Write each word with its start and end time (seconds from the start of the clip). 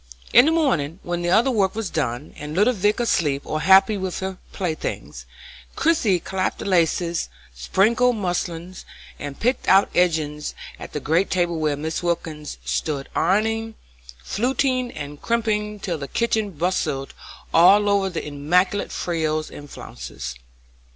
In 0.33 0.45
the 0.45 0.51
afternoon, 0.57 0.99
when 1.03 1.23
other 1.27 1.51
work 1.51 1.75
was 1.75 1.91
done, 1.91 2.33
and 2.35 2.55
little 2.55 2.73
Vic 2.73 2.99
asleep 2.99 3.43
or 3.45 3.61
happy 3.61 3.97
with 3.97 4.19
her 4.21 4.39
playthings, 4.51 5.27
Christie 5.75 6.19
clapped 6.19 6.59
laces, 6.65 7.29
sprinkled 7.53 8.15
muslins, 8.15 8.83
and 9.19 9.39
picked 9.39 9.67
out 9.67 9.91
edgings 9.93 10.55
at 10.79 10.93
the 10.93 10.99
great 10.99 11.29
table 11.29 11.59
where 11.59 11.77
Mrs. 11.77 12.01
Wilkins 12.01 12.57
stood 12.65 13.09
ironing, 13.15 13.75
fluting, 14.23 14.89
and 14.91 15.21
crimping 15.21 15.79
till 15.79 15.99
the 15.99 16.07
kitchen 16.07 16.49
bristled 16.49 17.13
all 17.53 17.87
over 17.87 18.05
with 18.05 18.17
immaculate 18.17 18.91
frills 18.91 19.51
and 19.51 19.69
flounces. 19.69 20.33